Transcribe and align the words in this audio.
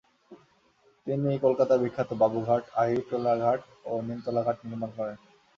তিনি 1.07 1.31
কলকাতার 1.39 1.79
বিখ্যাত 1.83 2.09
বাবুঘাট, 2.21 2.63
আহিরীটোলা 2.75 3.33
ঘাট 3.43 3.61
ও 3.85 3.93
নিমতলা 4.07 4.41
ঘাট 4.43 4.57
নির্মাণ 4.65 4.91
করেন। 4.97 5.17